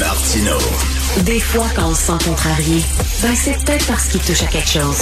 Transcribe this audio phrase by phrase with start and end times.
[0.00, 0.56] Martino.
[1.26, 2.82] Des fois, quand on se sent contrarié,
[3.22, 4.96] ben c'est peut-être parce qu'il touche à quelque chose.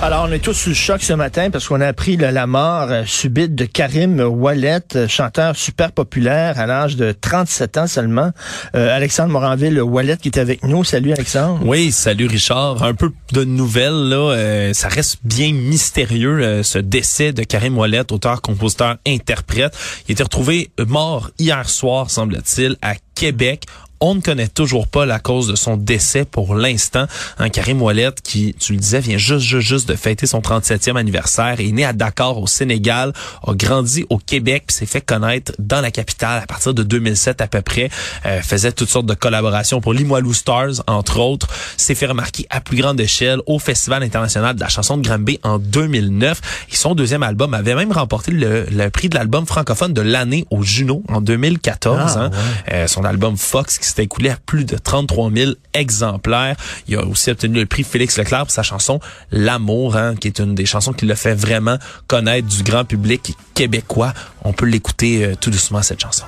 [0.00, 2.48] Alors, on est tous sous le choc ce matin parce qu'on a appris là, la
[2.48, 7.86] mort euh, subite de Karim Wallet, euh, chanteur super populaire à l'âge de 37 ans
[7.86, 8.32] seulement.
[8.74, 10.82] Euh, Alexandre Moranville Wallet qui est avec nous.
[10.82, 11.60] Salut Alexandre.
[11.64, 12.82] Oui, salut Richard.
[12.82, 17.78] Un peu de nouvelles là, euh, ça reste bien mystérieux euh, ce décès de Karim
[17.78, 19.72] Wallet, auteur, compositeur, interprète.
[20.08, 23.66] Il a été retrouvé mort hier soir, semble-t-il, à Québec.
[24.04, 27.06] On ne connaît toujours pas la cause de son décès pour l'instant.
[27.38, 30.96] Un Karim Ouellet, qui, tu le disais, vient juste, juste, juste de fêter son 37e
[30.96, 33.12] anniversaire, est né à Dakar, au Sénégal,
[33.46, 37.46] a grandi au Québec, s'est fait connaître dans la capitale à partir de 2007 à
[37.46, 37.90] peu près.
[38.26, 41.46] Euh, faisait toutes sortes de collaborations pour Limoilou Stars, entre autres.
[41.76, 45.38] S'est fait remarquer à plus grande échelle au Festival international de la chanson de Granby
[45.44, 46.40] en 2009.
[46.72, 50.44] Et son deuxième album avait même remporté le, le prix de l'album francophone de l'année
[50.50, 52.00] au Juno en 2014.
[52.00, 52.30] Ah, hein.
[52.30, 52.74] ouais.
[52.74, 56.56] Euh, son album Fox qui s'est écoulé à plus de 33 000 exemplaires.
[56.88, 60.38] Il a aussi obtenu le prix Félix Leclerc pour sa chanson L'amour, hein, qui est
[60.38, 64.12] une des chansons qui l'a fait vraiment connaître du grand public québécois.
[64.44, 66.24] On peut l'écouter euh, tout doucement cette chanson.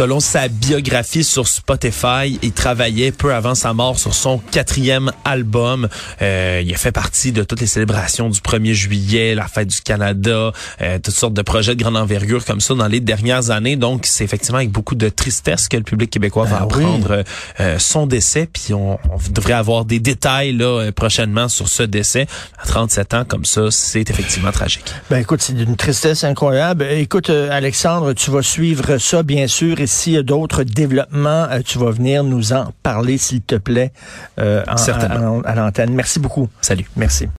[0.00, 5.90] Selon sa biographie sur Spotify, il travaillait peu avant sa mort sur son quatrième album.
[6.22, 9.82] Euh, il a fait partie de toutes les célébrations du 1er juillet, la fête du
[9.82, 13.76] Canada, euh, toutes sortes de projets de grande envergure comme ça dans les dernières années.
[13.76, 17.22] Donc, c'est effectivement avec beaucoup de tristesse que le public québécois va Ben apprendre euh,
[17.60, 18.48] euh, son décès.
[18.50, 22.26] Puis on, on devrait avoir des détails là euh, prochainement sur ce décès.
[22.58, 24.94] À 37 ans comme ça, c'est effectivement tragique.
[25.10, 26.84] Ben écoute, c'est d'une tristesse incroyable.
[26.84, 31.46] Écoute, euh, Alexandre, tu vas suivre ça, bien sûr, et s'il y a d'autres développements,
[31.50, 33.92] euh, tu vas venir nous en parler, s'il te plaît,
[34.38, 35.40] euh, en- Certainement.
[35.44, 35.92] à- à l'antenne.
[35.94, 36.48] Merci beaucoup.
[36.60, 36.86] Salut.
[36.96, 37.28] Merci.